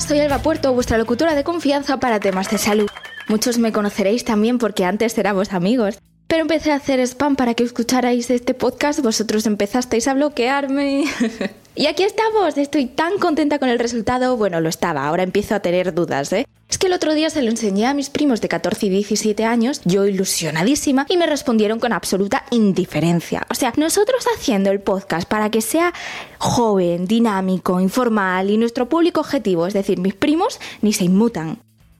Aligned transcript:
soy 0.00 0.20
Alba 0.20 0.38
Puerto, 0.38 0.72
vuestra 0.72 0.98
locutora 0.98 1.34
de 1.34 1.44
confianza 1.44 1.98
para 1.98 2.20
temas 2.20 2.50
de 2.50 2.58
salud. 2.58 2.88
Muchos 3.28 3.58
me 3.58 3.72
conoceréis 3.72 4.24
también 4.24 4.58
porque 4.58 4.84
antes 4.84 5.16
éramos 5.18 5.52
amigos. 5.52 5.98
Pero 6.26 6.42
empecé 6.42 6.72
a 6.72 6.76
hacer 6.76 7.00
spam 7.00 7.36
para 7.36 7.54
que 7.54 7.64
escucharais 7.64 8.30
este 8.30 8.54
podcast, 8.54 9.00
vosotros 9.00 9.46
empezasteis 9.46 10.08
a 10.08 10.14
bloquearme. 10.14 11.04
y 11.76 11.86
aquí 11.86 12.02
estamos, 12.02 12.58
estoy 12.58 12.86
tan 12.86 13.18
contenta 13.18 13.58
con 13.58 13.68
el 13.68 13.78
resultado. 13.78 14.36
Bueno, 14.36 14.60
lo 14.60 14.68
estaba, 14.68 15.06
ahora 15.06 15.22
empiezo 15.22 15.54
a 15.54 15.60
tener 15.60 15.94
dudas, 15.94 16.32
¿eh? 16.32 16.46
Es 16.68 16.78
que 16.78 16.86
el 16.86 16.92
otro 16.92 17.14
día 17.14 17.30
se 17.30 17.42
lo 17.42 17.50
enseñé 17.50 17.86
a 17.86 17.94
mis 17.94 18.10
primos 18.10 18.40
de 18.40 18.48
14 18.48 18.86
y 18.86 18.90
17 18.90 19.44
años, 19.44 19.80
yo 19.84 20.06
ilusionadísima, 20.06 21.04
y 21.08 21.16
me 21.16 21.26
respondieron 21.26 21.80
con 21.80 21.92
absoluta 21.92 22.44
indiferencia. 22.50 23.44
O 23.50 23.54
sea, 23.54 23.72
nosotros 23.76 24.24
haciendo 24.36 24.70
el 24.70 24.80
podcast 24.80 25.28
para 25.28 25.50
que 25.50 25.62
sea 25.62 25.92
joven, 26.38 27.06
dinámico, 27.06 27.80
informal 27.80 28.50
y 28.50 28.56
nuestro 28.56 28.88
público 28.88 29.20
objetivo, 29.20 29.66
es 29.66 29.74
decir, 29.74 29.98
mis 29.98 30.14
primos, 30.14 30.60
ni 30.80 30.92
se 30.92 31.04
inmutan. 31.04 31.58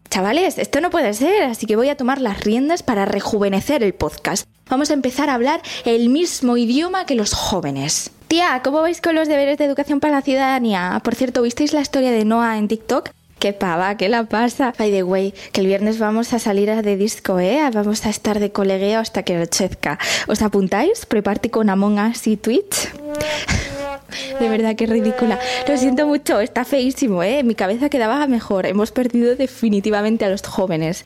Chavales, 0.09 0.59
esto 0.59 0.81
no 0.81 0.91
puede 0.91 1.15
ser, 1.15 1.45
así 1.45 1.67
que 1.67 1.77
voy 1.77 1.89
a 1.89 1.97
tomar 1.97 2.21
las 2.21 2.41
riendas 2.41 2.83
para 2.83 3.05
rejuvenecer 3.05 3.83
el 3.83 3.95
podcast. 3.95 4.47
Vamos 4.69 4.91
a 4.91 4.95
empezar 4.95 5.31
a 5.31 5.35
hablar 5.35 5.63
el 5.85 6.11
mismo 6.11 6.57
idioma 6.57 7.07
que 7.07 7.17
los 7.17 7.33
jóvenes. 7.33 8.13
Tía, 8.31 8.61
¿cómo 8.63 8.81
vais 8.81 9.01
con 9.01 9.17
los 9.17 9.27
deberes 9.27 9.59
de 9.59 9.65
educación 9.65 9.99
para 9.99 10.15
la 10.15 10.23
ciudadanía? 10.23 11.01
Por 11.03 11.17
cierto, 11.17 11.43
¿visteis 11.43 11.73
la 11.73 11.81
historia 11.81 12.13
de 12.13 12.25
Noah 12.25 12.59
en 12.59 12.69
TikTok? 12.69 13.11
Qué 13.41 13.53
pava, 13.53 13.97
¿qué 13.97 14.09
la 14.09 14.23
pasa? 14.23 14.73
By 14.79 14.93
the 14.93 15.03
way, 15.03 15.35
que 15.51 15.63
el 15.63 15.67
viernes 15.67 15.99
vamos 15.99 16.33
a 16.33 16.39
salir 16.39 16.71
de 16.71 16.97
disco, 16.97 17.41
¿eh? 17.41 17.59
Vamos 17.75 18.07
a 18.07 18.09
estar 18.09 18.39
de 18.39 18.53
colegueo 18.53 19.01
hasta 19.01 19.25
que 19.25 19.35
anochezca. 19.35 19.99
¿Os 20.29 20.43
apuntáis? 20.43 21.07
Preparte 21.07 21.51
con 21.51 21.71
Among 21.71 21.99
Us 21.99 22.29
y 22.29 22.37
Twitch. 22.37 22.93
De 24.39 24.49
verdad 24.49 24.77
que 24.77 24.87
ridícula. 24.87 25.41
Lo 25.67 25.77
siento 25.77 26.07
mucho, 26.07 26.39
está 26.39 26.65
feísimo, 26.65 27.25
¿eh? 27.25 27.43
Mi 27.43 27.57
cabeza 27.57 27.89
quedaba 27.89 28.25
mejor. 28.29 28.65
Hemos 28.65 28.93
perdido 28.93 29.35
definitivamente 29.35 30.25
a 30.25 30.29
los 30.29 30.43
jóvenes. 30.43 31.05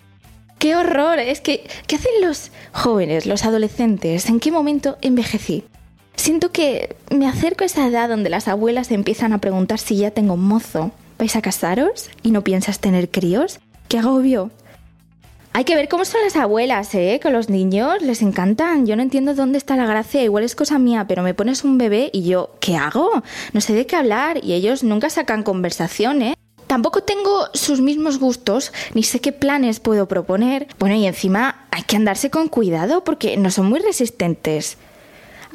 ¡Qué 0.59 0.77
horror! 0.77 1.19
Es 1.19 1.41
que, 1.41 1.67
¿qué 1.87 1.97
hacen 1.97 2.21
los 2.21 2.51
jóvenes, 2.73 3.25
los 3.25 3.47
adolescentes? 3.47 4.29
¿En 4.29 4.41
qué 4.41 4.53
momento 4.53 4.99
envejecí? 5.01 5.65
Siento 6.17 6.53
que 6.53 6.97
me 7.11 7.29
acerco 7.29 7.65
a 7.65 7.67
esa 7.67 7.87
edad 7.87 8.09
donde 8.09 8.31
las 8.31 8.49
abuelas 8.49 8.91
empiezan 8.91 9.33
a 9.33 9.39
preguntar 9.39 9.79
si 9.79 9.97
ya 9.97 10.11
tengo 10.11 10.37
mozo. 10.37 10.93
¿Vais 11.19 11.37
a 11.37 11.43
casaros? 11.43 12.11
¿Y 12.23 12.31
no 12.31 12.43
piensas 12.43 12.81
tener 12.81 13.11
críos? 13.11 13.61
¡Qué 13.89 13.99
agobio! 13.99 14.51
Hay 15.57 15.63
que 15.63 15.77
ver 15.77 15.89
cómo 15.89 16.05
son 16.05 16.21
las 16.25 16.35
abuelas, 16.35 16.93
¿eh? 16.97 17.21
Con 17.23 17.33
los 17.33 17.49
niños 17.49 18.03
les 18.03 18.23
encantan. 18.23 18.87
Yo 18.87 18.97
no 18.97 19.03
entiendo 19.03 19.35
dónde 19.35 19.59
está 19.59 19.77
la 19.77 19.87
gracia. 19.87 20.21
Igual 20.21 20.43
es 20.43 20.57
cosa 20.57 20.81
mía, 20.81 21.07
pero 21.07 21.23
me 21.23 21.33
pones 21.33 21.63
un 21.63 21.79
bebé 21.79 22.11
y 22.13 22.25
yo, 22.25 22.51
¿qué 22.59 22.77
hago? 22.77 23.23
No 23.53 23.61
sé 23.61 23.73
de 23.73 23.87
qué 23.87 23.95
hablar 23.95 24.45
y 24.45 24.55
ellos 24.55 24.83
nunca 24.83 25.11
sacan 25.11 25.45
conversación, 25.45 26.23
¿eh? 26.23 26.35
Tampoco 26.67 27.03
tengo 27.05 27.47
sus 27.55 27.81
mismos 27.81 28.19
gustos, 28.19 28.73
ni 28.95 29.05
sé 29.05 29.21
qué 29.21 29.31
planes 29.31 29.79
puedo 29.79 30.09
proponer. 30.09 30.67
Bueno, 30.81 30.97
y 30.97 31.07
encima 31.07 31.67
hay 31.71 31.85
que 31.85 31.95
andarse 31.95 32.31
con 32.31 32.49
cuidado 32.49 33.05
porque 33.05 33.37
no 33.37 33.53
son 33.53 33.67
muy 33.67 33.79
resistentes. 33.79 34.77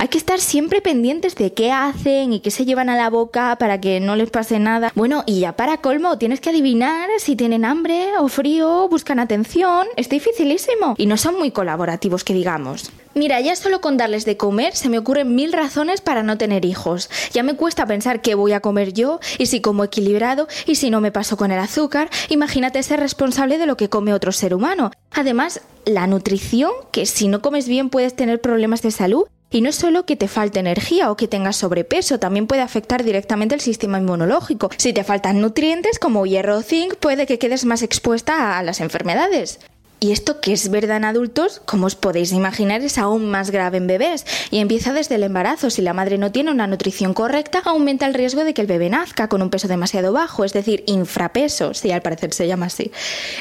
Hay 0.01 0.07
que 0.07 0.17
estar 0.17 0.39
siempre 0.39 0.79
pendientes 0.79 1.35
de 1.35 1.51
qué 1.51 1.73
hacen 1.73 2.31
y 2.31 2.39
qué 2.39 2.51
se 2.51 2.63
llevan 2.63 2.87
a 2.87 2.95
la 2.95 3.09
boca 3.09 3.57
para 3.57 3.81
que 3.81 3.99
no 3.99 4.15
les 4.15 4.29
pase 4.29 4.57
nada. 4.57 4.93
Bueno, 4.95 5.25
y 5.25 5.41
ya 5.41 5.57
para 5.57 5.79
colmo, 5.81 6.17
tienes 6.17 6.39
que 6.39 6.51
adivinar 6.51 7.09
si 7.17 7.35
tienen 7.35 7.65
hambre 7.65 8.17
o 8.17 8.29
frío, 8.29 8.87
buscan 8.87 9.19
atención. 9.19 9.87
Es 9.97 10.07
dificilísimo. 10.07 10.95
Y 10.97 11.05
no 11.05 11.17
son 11.17 11.37
muy 11.37 11.51
colaborativos, 11.51 12.23
que 12.23 12.33
digamos. 12.33 12.91
Mira, 13.13 13.41
ya 13.41 13.57
solo 13.57 13.81
con 13.81 13.97
darles 13.97 14.23
de 14.23 14.37
comer 14.37 14.73
se 14.73 14.87
me 14.87 14.99
ocurren 14.99 15.35
mil 15.35 15.51
razones 15.51 15.99
para 15.99 16.23
no 16.23 16.37
tener 16.37 16.63
hijos. 16.63 17.09
Ya 17.33 17.43
me 17.43 17.57
cuesta 17.57 17.85
pensar 17.85 18.21
qué 18.21 18.35
voy 18.35 18.53
a 18.53 18.61
comer 18.61 18.93
yo, 18.93 19.19
y 19.37 19.47
si 19.47 19.59
como 19.59 19.83
equilibrado, 19.83 20.47
y 20.65 20.75
si 20.75 20.91
no 20.91 21.01
me 21.01 21.11
paso 21.11 21.35
con 21.35 21.51
el 21.51 21.59
azúcar. 21.59 22.09
Imagínate 22.29 22.81
ser 22.83 23.01
responsable 23.01 23.57
de 23.57 23.65
lo 23.65 23.75
que 23.75 23.89
come 23.89 24.13
otro 24.13 24.31
ser 24.31 24.53
humano. 24.53 24.91
Además, 25.11 25.59
la 25.83 26.07
nutrición, 26.07 26.71
que 26.93 27.05
si 27.05 27.27
no 27.27 27.41
comes 27.41 27.67
bien 27.67 27.89
puedes 27.89 28.15
tener 28.15 28.39
problemas 28.39 28.81
de 28.81 28.91
salud, 28.91 29.25
y 29.51 29.61
no 29.61 29.69
es 29.69 29.75
solo 29.75 30.05
que 30.05 30.15
te 30.15 30.27
falte 30.27 30.59
energía 30.59 31.11
o 31.11 31.17
que 31.17 31.27
tengas 31.27 31.55
sobrepeso, 31.57 32.19
también 32.19 32.47
puede 32.47 32.61
afectar 32.61 33.03
directamente 33.03 33.55
el 33.55 33.61
sistema 33.61 33.97
inmunológico. 33.97 34.69
Si 34.77 34.93
te 34.93 35.03
faltan 35.03 35.41
nutrientes 35.41 35.99
como 35.99 36.25
hierro 36.25 36.57
o 36.57 36.61
zinc, 36.61 36.95
puede 36.95 37.25
que 37.25 37.39
quedes 37.39 37.65
más 37.65 37.81
expuesta 37.81 38.57
a 38.57 38.63
las 38.63 38.79
enfermedades. 38.79 39.59
Y 40.01 40.13
esto 40.13 40.39
que 40.39 40.53
es 40.53 40.71
verdad 40.71 40.97
en 40.97 41.05
adultos, 41.05 41.61
como 41.65 41.85
os 41.85 41.95
podéis 41.95 42.31
imaginar, 42.31 42.81
es 42.81 42.97
aún 42.97 43.29
más 43.29 43.51
grave 43.51 43.77
en 43.77 43.87
bebés 43.87 44.25
y 44.49 44.59
empieza 44.59 44.93
desde 44.93 45.15
el 45.15 45.23
embarazo. 45.23 45.69
Si 45.69 45.81
la 45.81 45.93
madre 45.93 46.17
no 46.17 46.31
tiene 46.31 46.51
una 46.51 46.67
nutrición 46.67 47.13
correcta, 47.13 47.61
aumenta 47.65 48.05
el 48.05 48.13
riesgo 48.13 48.45
de 48.45 48.53
que 48.53 48.61
el 48.61 48.67
bebé 48.67 48.89
nazca 48.89 49.27
con 49.27 49.41
un 49.41 49.49
peso 49.49 49.67
demasiado 49.67 50.13
bajo, 50.13 50.45
es 50.45 50.53
decir, 50.53 50.85
infrapeso, 50.87 51.73
si 51.73 51.91
al 51.91 52.01
parecer 52.01 52.33
se 52.33 52.47
llama 52.47 52.67
así. 52.67 52.91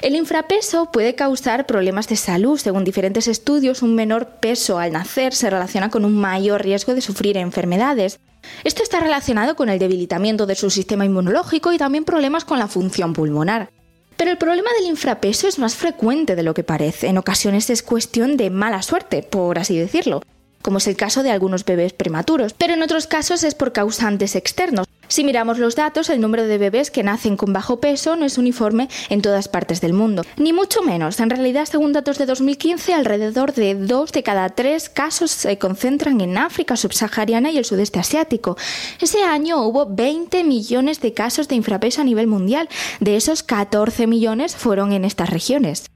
El 0.02 0.16
infrapeso 0.16 0.90
puede 0.90 1.14
causar 1.14 1.64
problemas 1.64 2.08
de 2.08 2.16
salud. 2.16 2.58
Según 2.58 2.82
diferentes 2.82 3.28
estudios, 3.28 3.82
un 3.82 3.94
menor 3.94 4.26
peso 4.40 4.80
al 4.80 4.92
nacer 4.92 5.34
se 5.34 5.50
relaciona 5.50 5.90
con 5.90 6.04
un 6.04 6.16
mayor 6.16 6.62
riesgo 6.62 6.94
de 6.94 7.02
sufrir 7.02 7.36
enfermedades. 7.36 8.18
Esto 8.64 8.82
está 8.82 8.98
relacionado 8.98 9.54
con 9.54 9.68
el 9.68 9.78
debilitamiento 9.78 10.46
de 10.46 10.56
su 10.56 10.70
sistema 10.70 11.04
inmunológico 11.04 11.72
y 11.72 11.78
también 11.78 12.04
problemas 12.04 12.44
con 12.44 12.58
la 12.58 12.66
función 12.66 13.12
pulmonar. 13.12 13.70
Pero 14.18 14.32
el 14.32 14.36
problema 14.36 14.68
del 14.78 14.90
infrapeso 14.90 15.48
es 15.48 15.58
más 15.58 15.76
frecuente 15.76 16.36
de 16.36 16.42
lo 16.42 16.52
que 16.52 16.64
parece. 16.64 17.06
En 17.06 17.16
ocasiones 17.16 17.70
es 17.70 17.82
cuestión 17.82 18.36
de 18.36 18.50
mala 18.50 18.82
suerte, 18.82 19.22
por 19.22 19.58
así 19.58 19.78
decirlo 19.78 20.20
como 20.68 20.76
es 20.76 20.86
el 20.86 20.96
caso 20.96 21.22
de 21.22 21.30
algunos 21.30 21.64
bebés 21.64 21.94
prematuros, 21.94 22.52
pero 22.52 22.74
en 22.74 22.82
otros 22.82 23.06
casos 23.06 23.42
es 23.42 23.54
por 23.54 23.72
causantes 23.72 24.36
externos. 24.36 24.86
Si 25.08 25.24
miramos 25.24 25.58
los 25.58 25.76
datos, 25.76 26.10
el 26.10 26.20
número 26.20 26.46
de 26.46 26.58
bebés 26.58 26.90
que 26.90 27.02
nacen 27.02 27.38
con 27.38 27.54
bajo 27.54 27.80
peso 27.80 28.16
no 28.16 28.26
es 28.26 28.36
uniforme 28.36 28.90
en 29.08 29.22
todas 29.22 29.48
partes 29.48 29.80
del 29.80 29.94
mundo, 29.94 30.24
ni 30.36 30.52
mucho 30.52 30.82
menos. 30.82 31.20
En 31.20 31.30
realidad, 31.30 31.64
según 31.64 31.94
datos 31.94 32.18
de 32.18 32.26
2015, 32.26 32.92
alrededor 32.92 33.54
de 33.54 33.76
dos 33.76 34.12
de 34.12 34.22
cada 34.22 34.50
tres 34.50 34.90
casos 34.90 35.30
se 35.30 35.56
concentran 35.56 36.20
en 36.20 36.36
África 36.36 36.76
subsahariana 36.76 37.50
y 37.50 37.56
el 37.56 37.64
sudeste 37.64 37.98
asiático. 37.98 38.58
Ese 39.00 39.22
año 39.22 39.62
hubo 39.62 39.86
20 39.86 40.44
millones 40.44 41.00
de 41.00 41.14
casos 41.14 41.48
de 41.48 41.54
infrapeso 41.54 42.02
a 42.02 42.04
nivel 42.04 42.26
mundial. 42.26 42.68
De 43.00 43.16
esos, 43.16 43.42
14 43.42 44.06
millones 44.06 44.54
fueron 44.54 44.92
en 44.92 45.06
estas 45.06 45.30
regiones. 45.30 45.86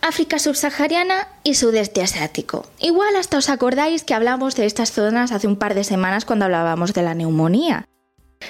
África 0.00 0.38
subsahariana 0.38 1.28
y 1.44 1.54
sudeste 1.54 2.02
asiático. 2.02 2.66
Igual 2.80 3.16
hasta 3.16 3.38
os 3.38 3.48
acordáis 3.48 4.04
que 4.04 4.14
hablamos 4.14 4.56
de 4.56 4.66
estas 4.66 4.92
zonas 4.92 5.32
hace 5.32 5.46
un 5.46 5.56
par 5.56 5.74
de 5.74 5.84
semanas 5.84 6.24
cuando 6.24 6.44
hablábamos 6.44 6.94
de 6.94 7.02
la 7.02 7.14
neumonía. 7.14 7.86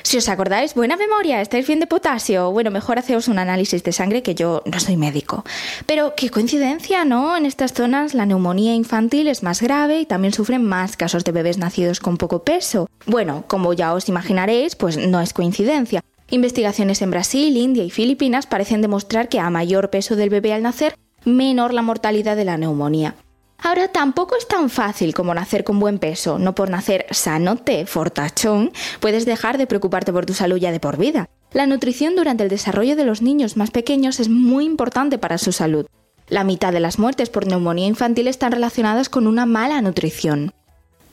Si 0.02 0.18
os 0.18 0.28
acordáis, 0.28 0.74
buena 0.74 0.96
memoria, 0.96 1.40
estáis 1.40 1.66
bien 1.66 1.80
de 1.80 1.86
potasio. 1.86 2.52
Bueno, 2.52 2.70
mejor 2.70 2.98
haceos 2.98 3.28
un 3.28 3.38
análisis 3.38 3.82
de 3.82 3.92
sangre 3.92 4.22
que 4.22 4.34
yo 4.34 4.62
no 4.66 4.78
soy 4.80 4.96
médico. 4.96 5.44
Pero 5.86 6.14
qué 6.14 6.30
coincidencia, 6.30 7.04
¿no? 7.04 7.36
En 7.36 7.46
estas 7.46 7.72
zonas 7.72 8.14
la 8.14 8.26
neumonía 8.26 8.74
infantil 8.74 9.28
es 9.28 9.42
más 9.42 9.62
grave 9.62 10.00
y 10.00 10.06
también 10.06 10.34
sufren 10.34 10.64
más 10.64 10.96
casos 10.96 11.24
de 11.24 11.32
bebés 11.32 11.58
nacidos 11.58 12.00
con 12.00 12.18
poco 12.18 12.44
peso. 12.44 12.88
Bueno, 13.06 13.44
como 13.46 13.72
ya 13.72 13.94
os 13.94 14.08
imaginaréis, 14.08 14.76
pues 14.76 14.98
no 14.98 15.20
es 15.20 15.32
coincidencia. 15.32 16.02
Investigaciones 16.30 17.00
en 17.00 17.10
Brasil, 17.10 17.56
India 17.56 17.84
y 17.84 17.90
Filipinas 17.90 18.46
parecen 18.46 18.82
demostrar 18.82 19.30
que 19.30 19.40
a 19.40 19.48
mayor 19.48 19.88
peso 19.88 20.14
del 20.14 20.28
bebé 20.28 20.52
al 20.52 20.62
nacer, 20.62 20.94
menor 21.24 21.74
la 21.74 21.82
mortalidad 21.82 22.36
de 22.36 22.44
la 22.44 22.56
neumonía. 22.56 23.14
Ahora 23.60 23.88
tampoco 23.88 24.36
es 24.36 24.46
tan 24.46 24.70
fácil 24.70 25.14
como 25.14 25.34
nacer 25.34 25.64
con 25.64 25.80
buen 25.80 25.98
peso, 25.98 26.38
no 26.38 26.54
por 26.54 26.70
nacer 26.70 27.06
sanote, 27.10 27.86
fortachón, 27.86 28.70
puedes 29.00 29.26
dejar 29.26 29.58
de 29.58 29.66
preocuparte 29.66 30.12
por 30.12 30.26
tu 30.26 30.34
salud 30.34 30.58
ya 30.58 30.70
de 30.70 30.78
por 30.78 30.96
vida. 30.96 31.28
La 31.52 31.66
nutrición 31.66 32.14
durante 32.14 32.44
el 32.44 32.50
desarrollo 32.50 32.94
de 32.94 33.04
los 33.04 33.20
niños 33.20 33.56
más 33.56 33.70
pequeños 33.70 34.20
es 34.20 34.28
muy 34.28 34.64
importante 34.64 35.18
para 35.18 35.38
su 35.38 35.50
salud. 35.50 35.86
La 36.28 36.44
mitad 36.44 36.72
de 36.72 36.80
las 36.80 36.98
muertes 36.98 37.30
por 37.30 37.46
neumonía 37.46 37.86
infantil 37.86 38.28
están 38.28 38.52
relacionadas 38.52 39.08
con 39.08 39.26
una 39.26 39.46
mala 39.46 39.80
nutrición. 39.80 40.52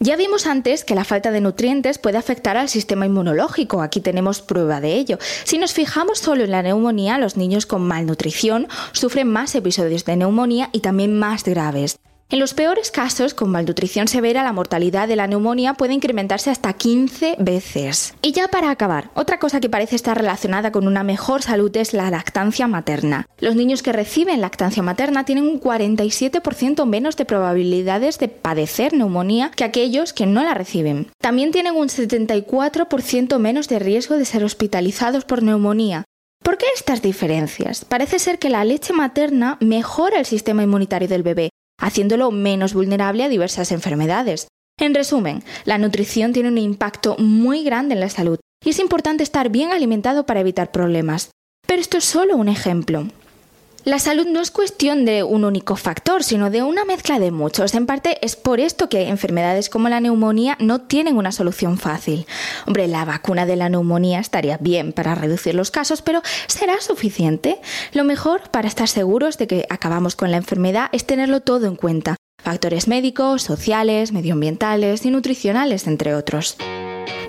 Ya 0.06 0.16
vimos 0.18 0.46
antes 0.46 0.84
que 0.84 0.94
la 0.94 1.04
falta 1.04 1.32
de 1.32 1.42
nutrientes 1.42 1.98
puede 1.98 2.20
afectar 2.20 2.58
al 2.58 2.70
sistema 2.70 3.08
inmunológico, 3.08 3.82
aquí 3.82 4.02
tenemos 4.02 4.40
prueba 4.40 4.80
de 4.80 4.94
ello. 4.94 5.18
Si 5.46 5.58
nos 5.58 5.74
fijamos 5.74 6.20
solo 6.20 6.44
en 6.44 6.52
la 6.52 6.62
neumonía, 6.62 7.18
los 7.18 7.38
niños 7.38 7.66
con 7.66 7.88
malnutrición 7.88 8.68
sufren 8.92 9.28
más 9.28 9.56
episodios 9.56 10.06
de 10.06 10.16
neumonía 10.18 10.70
y 10.74 10.82
también 10.82 11.18
más 11.18 11.44
graves. 11.44 11.98
En 12.28 12.40
los 12.40 12.56
peores 12.56 12.90
casos, 12.90 13.36
con 13.36 13.52
malnutrición 13.52 14.08
severa, 14.08 14.42
la 14.42 14.52
mortalidad 14.52 15.08
de 15.08 15.16
la 15.16 15.28
neumonía 15.28 15.76
puede 15.76 15.94
incrementarse 15.94 16.50
hasta 16.50 16.74
15 16.74 17.36
veces. 17.38 18.16
Y 18.24 18.32
ya 18.32 18.48
para 18.48 18.72
acabar, 18.72 19.12
otra 19.14 19.38
cosa 19.38 19.60
que 19.60 19.70
parece 19.70 19.96
estar 19.96 20.18
relacionada 20.18 20.72
con 20.72 20.88
una 20.88 21.04
mejor 21.04 21.44
salud 21.44 21.76
es 21.78 21.94
la 21.94 22.10
lactancia 22.10 22.68
materna. 22.68 23.28
Los 23.38 23.56
niños 23.56 23.84
que 23.84 23.94
reciben 23.94 24.42
lactancia 24.42 24.82
materna 24.82 25.24
tienen 25.24 25.44
un 25.44 25.62
47% 25.62 26.88
menos 26.88 27.16
de 27.16 27.26
probabilidades 27.26 28.18
de 28.18 28.28
padecer 28.28 28.94
neumonía 28.94 29.52
que 29.52 29.64
aquellos 29.64 30.12
que 30.12 30.26
no 30.26 30.44
la 30.44 30.56
reciben. 30.56 31.12
También 31.22 31.52
tienen 31.52 31.76
un 31.76 31.90
74% 31.90 33.38
menos 33.38 33.70
de 33.70 33.78
riesgo 33.78 34.18
de 34.18 34.26
ser 34.26 34.44
hospitalizados 34.44 35.26
por 35.26 35.44
neumonía, 35.44 36.06
¿Por 36.46 36.60
qué 36.60 36.68
estas 36.76 37.02
diferencias? 37.02 37.86
Parece 37.86 38.20
ser 38.20 38.38
que 38.38 38.52
la 38.52 38.64
leche 38.64 38.94
materna 38.94 39.58
mejora 39.62 40.20
el 40.20 40.28
sistema 40.28 40.62
inmunitario 40.62 41.08
del 41.08 41.24
bebé, 41.24 41.50
haciéndolo 41.80 42.32
menos 42.32 42.74
vulnerable 42.74 43.24
a 43.24 43.30
diversas 43.30 43.72
enfermedades. 43.72 44.48
En 44.80 44.94
resumen, 44.94 45.44
la 45.64 45.78
nutrición 45.78 46.34
tiene 46.34 46.50
un 46.50 46.58
impacto 46.58 47.16
muy 47.18 47.64
grande 47.64 47.94
en 47.94 48.02
la 48.02 48.10
salud 48.10 48.40
y 48.64 48.72
es 48.72 48.80
importante 48.80 49.24
estar 49.24 49.50
bien 49.50 49.72
alimentado 49.72 50.26
para 50.26 50.42
evitar 50.42 50.72
problemas. 50.72 51.32
Pero 51.68 51.82
esto 51.82 51.98
es 51.98 52.06
solo 52.06 52.36
un 52.36 52.50
ejemplo. 52.50 53.08
La 53.86 54.00
salud 54.00 54.26
no 54.26 54.42
es 54.42 54.50
cuestión 54.50 55.06
de 55.06 55.22
un 55.22 55.46
único 55.46 55.76
factor, 55.76 56.24
sino 56.24 56.50
de 56.50 56.64
una 56.64 56.86
mezcla 56.86 57.20
de 57.20 57.30
muchos. 57.30 57.76
En 57.76 57.86
parte 57.86 58.18
es 58.26 58.36
por 58.36 58.60
esto 58.60 58.90
que 58.90 59.10
enfermedades 59.10 59.70
como 59.70 59.90
la 59.90 60.00
neumonía 60.00 60.58
no 60.60 60.82
tienen 60.82 61.18
una 61.18 61.32
solución 61.32 61.78
fácil. 61.78 62.26
Hombre, 62.66 62.88
la 62.88 63.06
vacuna 63.06 63.46
de 63.46 63.56
la 63.56 63.70
neumonía 63.70 64.20
estaría 64.20 64.58
bien 64.58 64.92
para 64.92 65.14
reducir 65.14 65.54
los 65.54 65.70
casos, 65.70 66.02
pero 66.02 66.24
¿será 66.48 66.82
suficiente? 66.82 67.62
Lo 67.94 68.04
mejor 68.04 68.50
para 68.50 68.68
estar 68.68 68.88
seguros 68.88 69.38
de 69.38 69.46
que 69.46 69.68
acabamos 69.70 70.16
con 70.16 70.32
la 70.32 70.38
enfermedad 70.38 70.90
es 70.92 71.06
tenerlo 71.06 71.42
todo 71.42 71.68
en 71.68 71.76
cuenta. 71.76 72.16
Factores 72.44 72.88
médicos, 72.88 73.44
sociales, 73.44 74.12
medioambientales 74.12 75.06
y 75.06 75.12
nutricionales, 75.12 75.86
entre 75.86 76.16
otros. 76.16 76.58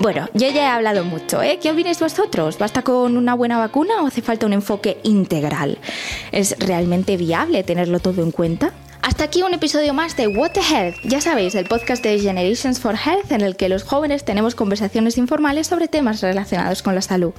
Bueno, 0.00 0.28
yo 0.34 0.50
ya 0.50 0.62
he 0.62 0.66
hablado 0.66 1.04
mucho, 1.04 1.42
¿eh? 1.42 1.58
¿Qué 1.60 1.70
opináis 1.70 1.98
vosotros? 1.98 2.58
¿Basta 2.58 2.82
con 2.82 3.16
una 3.16 3.34
buena 3.34 3.58
vacuna 3.58 4.02
o 4.02 4.06
hace 4.06 4.20
falta 4.20 4.44
un 4.44 4.52
enfoque 4.52 4.98
integral? 5.04 5.78
¿Es 6.32 6.56
realmente 6.58 7.16
viable 7.16 7.64
tenerlo 7.64 7.98
todo 7.98 8.22
en 8.22 8.30
cuenta? 8.30 8.72
Hasta 9.00 9.24
aquí 9.24 9.42
un 9.42 9.54
episodio 9.54 9.94
más 9.94 10.16
de 10.16 10.28
What 10.28 10.52
the 10.52 10.60
Health. 10.60 10.96
Ya 11.04 11.20
sabéis, 11.20 11.54
el 11.54 11.66
podcast 11.66 12.02
de 12.02 12.18
Generations 12.20 12.78
for 12.78 12.94
Health 12.94 13.32
en 13.32 13.40
el 13.40 13.56
que 13.56 13.68
los 13.70 13.84
jóvenes 13.84 14.24
tenemos 14.24 14.54
conversaciones 14.54 15.16
informales 15.16 15.66
sobre 15.66 15.88
temas 15.88 16.20
relacionados 16.20 16.82
con 16.82 16.94
la 16.94 17.02
salud. 17.02 17.32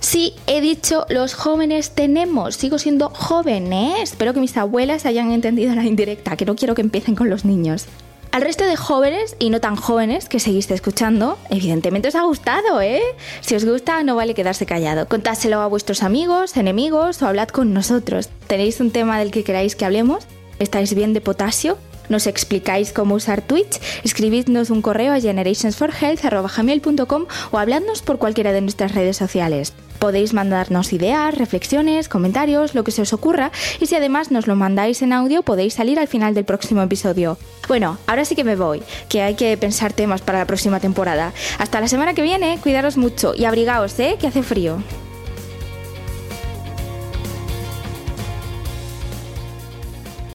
Sí, 0.00 0.34
he 0.46 0.60
dicho, 0.60 1.06
los 1.08 1.34
jóvenes 1.34 1.92
tenemos, 1.92 2.56
sigo 2.56 2.78
siendo 2.78 3.10
joven, 3.10 3.72
¿eh? 3.72 3.94
Espero 4.02 4.34
que 4.34 4.40
mis 4.40 4.56
abuelas 4.56 5.06
hayan 5.06 5.30
entendido 5.32 5.74
la 5.74 5.84
indirecta, 5.84 6.36
que 6.36 6.44
no 6.44 6.56
quiero 6.56 6.74
que 6.74 6.82
empiecen 6.82 7.14
con 7.14 7.30
los 7.30 7.44
niños. 7.44 7.86
Al 8.32 8.42
resto 8.42 8.64
de 8.64 8.76
jóvenes 8.76 9.34
y 9.40 9.50
no 9.50 9.60
tan 9.60 9.74
jóvenes 9.74 10.28
que 10.28 10.38
seguiste 10.38 10.72
escuchando, 10.72 11.36
evidentemente 11.50 12.06
os 12.08 12.14
ha 12.14 12.22
gustado, 12.22 12.80
¿eh? 12.80 13.02
Si 13.40 13.56
os 13.56 13.64
gusta, 13.64 14.04
no 14.04 14.14
vale 14.14 14.34
quedarse 14.34 14.66
callado. 14.66 15.08
Contáselo 15.08 15.60
a 15.60 15.66
vuestros 15.66 16.04
amigos, 16.04 16.56
enemigos 16.56 17.20
o 17.22 17.26
hablad 17.26 17.48
con 17.48 17.74
nosotros. 17.74 18.28
¿Tenéis 18.46 18.78
un 18.78 18.92
tema 18.92 19.18
del 19.18 19.32
que 19.32 19.42
queráis 19.42 19.74
que 19.74 19.84
hablemos? 19.84 20.28
¿Estáis 20.60 20.94
bien 20.94 21.12
de 21.12 21.20
potasio? 21.20 21.76
¿Nos 22.08 22.28
explicáis 22.28 22.92
cómo 22.92 23.16
usar 23.16 23.42
Twitch? 23.42 23.80
Escribidnos 24.04 24.70
un 24.70 24.80
correo 24.80 25.12
a 25.12 25.20
generationsforhealth.com 25.20 27.26
o 27.50 27.58
habladnos 27.58 28.02
por 28.02 28.18
cualquiera 28.18 28.52
de 28.52 28.60
nuestras 28.60 28.94
redes 28.94 29.16
sociales. 29.16 29.72
Podéis 30.00 30.32
mandarnos 30.32 30.92
ideas, 30.92 31.36
reflexiones, 31.36 32.08
comentarios, 32.08 32.74
lo 32.74 32.82
que 32.84 32.90
se 32.90 33.02
os 33.02 33.12
ocurra 33.12 33.52
y 33.78 33.86
si 33.86 33.94
además 33.94 34.30
nos 34.30 34.46
lo 34.46 34.56
mandáis 34.56 35.02
en 35.02 35.12
audio 35.12 35.42
podéis 35.42 35.74
salir 35.74 36.00
al 36.00 36.08
final 36.08 36.34
del 36.34 36.46
próximo 36.46 36.82
episodio. 36.82 37.36
Bueno, 37.68 37.98
ahora 38.06 38.24
sí 38.24 38.34
que 38.34 38.42
me 38.42 38.56
voy, 38.56 38.82
que 39.08 39.22
hay 39.22 39.34
que 39.34 39.56
pensar 39.58 39.92
temas 39.92 40.22
para 40.22 40.38
la 40.38 40.46
próxima 40.46 40.80
temporada. 40.80 41.32
Hasta 41.58 41.80
la 41.80 41.86
semana 41.86 42.14
que 42.14 42.22
viene, 42.22 42.58
cuidaros 42.62 42.96
mucho 42.96 43.34
y 43.36 43.44
abrigaos, 43.44 43.98
¿eh? 44.00 44.16
Que 44.18 44.26
hace 44.26 44.42
frío. 44.42 44.82